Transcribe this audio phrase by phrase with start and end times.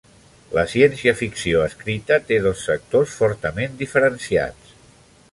[0.57, 4.73] La ciència-ficció escrita té dos sectors fortament diferenciats.